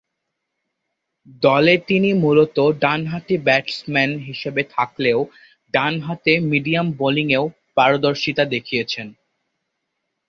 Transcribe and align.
দলে 1.43 1.75
তিনি 1.87 2.09
মূলতঃ 2.23 2.67
ডানহাতি 2.83 3.35
ব্যাটসম্যান 3.47 4.11
হিসেবে 4.27 4.61
থাকলেও 4.75 5.19
ডানহাতে 5.73 6.33
মিডিয়াম 6.51 6.87
বোলিংয়েও 6.91 7.45
পারদর্শিতা 7.77 8.43
দেখিয়েছেন। 8.53 9.07